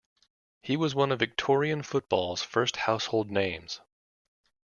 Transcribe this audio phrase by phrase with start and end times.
[0.63, 3.81] He was one of Victorian football's first household names.